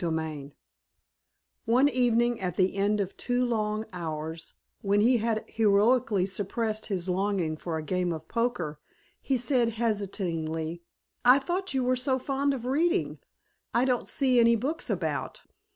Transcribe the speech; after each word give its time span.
XXVI 0.01 0.53
One 1.65 1.87
evening 1.87 2.39
at 2.39 2.57
the 2.57 2.75
end 2.75 2.99
of 2.99 3.15
two 3.17 3.45
long 3.45 3.85
hours, 3.93 4.55
when 4.81 4.99
he 5.01 5.17
had 5.17 5.43
heroically 5.47 6.25
suppressed 6.25 6.87
his 6.87 7.07
longing 7.07 7.55
for 7.55 7.77
a 7.77 7.83
game 7.83 8.11
of 8.11 8.27
poker, 8.27 8.79
he 9.21 9.37
said 9.37 9.73
hesitatingly, 9.73 10.81
"I 11.23 11.37
thought 11.37 11.75
you 11.75 11.83
were 11.83 11.95
so 11.95 12.17
fond 12.17 12.55
of 12.55 12.65
reading. 12.65 13.19
I 13.75 13.85
don't 13.85 14.09
see 14.09 14.39
any 14.39 14.55
books 14.55 14.89
about. 14.89 15.43